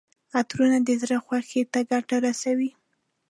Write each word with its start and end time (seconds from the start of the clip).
عطرونه 0.37 0.77
د 0.87 0.89
زړه 1.01 1.17
خوښۍ 1.25 1.61
ته 1.71 1.79
ګټه 1.91 2.15
رسوي. 2.25 2.71